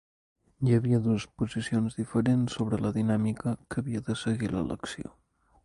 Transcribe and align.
Hi 0.67 0.71
ha 0.77 0.83
via 0.85 0.99
dues 1.07 1.25
posicions 1.41 1.99
diferents 1.99 2.57
sobre 2.59 2.81
la 2.87 2.93
dinàmica 2.97 3.55
que 3.69 3.85
havia 3.85 4.05
de 4.09 4.19
seguir 4.25 4.53
l'elecció. 4.57 5.17